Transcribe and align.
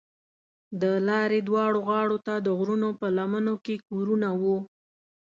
د 0.81 0.83
لارې 1.07 1.39
دواړو 1.47 1.79
غاړو 1.87 2.17
ته 2.25 2.33
د 2.45 2.47
غرونو 2.59 2.89
په 2.99 3.07
لمنو 3.17 3.55
کې 3.65 3.75
کورونه 3.87 4.27
وو. 4.41 4.57